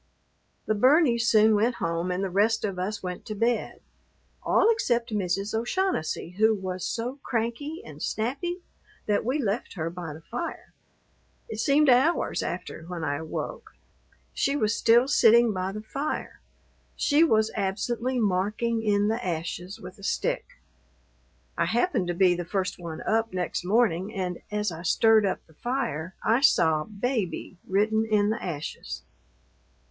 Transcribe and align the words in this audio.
The 0.65 0.73
Burneys 0.73 1.27
soon 1.27 1.53
went 1.53 1.75
home 1.75 2.09
and 2.09 2.23
the 2.23 2.31
rest 2.31 2.65
of 2.65 2.79
us 2.79 3.03
went 3.03 3.23
to 3.25 3.35
bed, 3.35 3.81
all 4.41 4.67
except 4.71 5.13
Mrs. 5.13 5.53
O'Shaughnessy, 5.53 6.29
who 6.39 6.55
was 6.55 6.83
so 6.83 7.19
cranky 7.21 7.83
and 7.85 8.01
snappy 8.01 8.63
that 9.05 9.23
we 9.23 9.37
left 9.37 9.73
her 9.73 9.91
by 9.91 10.11
the 10.15 10.21
fire. 10.23 10.73
It 11.49 11.59
seemed 11.59 11.87
hours 11.87 12.41
after 12.41 12.81
when 12.85 13.03
I 13.03 13.17
awoke. 13.17 13.75
She 14.33 14.55
was 14.55 14.75
still 14.75 15.07
sitting 15.07 15.53
by 15.53 15.71
the 15.71 15.83
fire; 15.83 16.41
she 16.95 17.23
was 17.23 17.51
absently 17.55 18.19
marking 18.19 18.81
in 18.81 19.07
the 19.07 19.23
ashes 19.23 19.79
with 19.79 19.99
a 19.99 20.03
stick. 20.03 20.61
I 21.59 21.65
happened 21.65 22.07
to 22.07 22.15
be 22.15 22.33
the 22.33 22.43
first 22.43 22.79
one 22.79 23.01
up 23.03 23.33
next 23.33 23.63
morning 23.63 24.11
and 24.15 24.39
as 24.49 24.71
I 24.71 24.81
stirred 24.81 25.27
up 25.27 25.45
the 25.45 25.53
fire 25.53 26.15
I 26.23 26.41
saw 26.41 26.85
"Baby" 26.85 27.59
written 27.67 28.03
in 28.09 28.31
the 28.31 28.41
ashes. 28.43 29.03